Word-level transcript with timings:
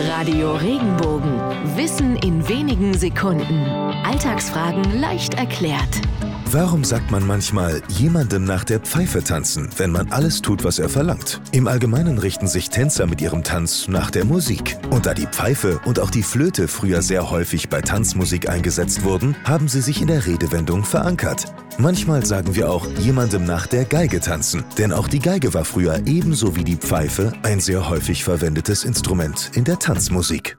Radio 0.00 0.54
Regenbogen. 0.54 1.40
Wissen 1.76 2.14
in 2.18 2.48
wenigen 2.48 2.96
Sekunden. 2.96 3.64
Alltagsfragen 4.04 5.00
leicht 5.00 5.34
erklärt. 5.34 6.00
Warum 6.52 6.84
sagt 6.84 7.10
man 7.10 7.26
manchmal 7.26 7.82
jemandem 7.88 8.44
nach 8.44 8.62
der 8.62 8.78
Pfeife 8.78 9.24
tanzen, 9.24 9.68
wenn 9.76 9.90
man 9.90 10.12
alles 10.12 10.40
tut, 10.40 10.62
was 10.62 10.78
er 10.78 10.88
verlangt? 10.88 11.40
Im 11.50 11.66
Allgemeinen 11.66 12.18
richten 12.18 12.46
sich 12.46 12.70
Tänzer 12.70 13.06
mit 13.06 13.20
ihrem 13.20 13.42
Tanz 13.42 13.88
nach 13.88 14.12
der 14.12 14.24
Musik. 14.24 14.76
Und 14.90 15.04
da 15.04 15.14
die 15.14 15.26
Pfeife 15.26 15.80
und 15.84 15.98
auch 15.98 16.10
die 16.10 16.22
Flöte 16.22 16.68
früher 16.68 17.02
sehr 17.02 17.30
häufig 17.30 17.68
bei 17.68 17.80
Tanzmusik 17.80 18.48
eingesetzt 18.48 19.02
wurden, 19.02 19.34
haben 19.44 19.66
sie 19.66 19.80
sich 19.80 20.00
in 20.00 20.06
der 20.06 20.26
Redewendung 20.26 20.84
verankert. 20.84 21.52
Manchmal 21.80 22.26
sagen 22.26 22.56
wir 22.56 22.72
auch 22.72 22.88
jemandem 22.98 23.44
nach 23.44 23.68
der 23.68 23.84
Geige 23.84 24.18
tanzen, 24.18 24.64
denn 24.78 24.92
auch 24.92 25.06
die 25.06 25.20
Geige 25.20 25.54
war 25.54 25.64
früher 25.64 26.02
ebenso 26.06 26.56
wie 26.56 26.64
die 26.64 26.74
Pfeife 26.74 27.32
ein 27.44 27.60
sehr 27.60 27.88
häufig 27.88 28.24
verwendetes 28.24 28.82
Instrument 28.82 29.52
in 29.54 29.62
der 29.62 29.78
Tanzmusik. 29.78 30.58